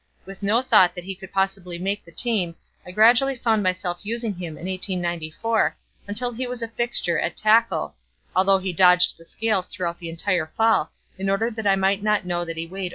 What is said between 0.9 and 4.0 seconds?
that he could possibly make the team I gradually found myself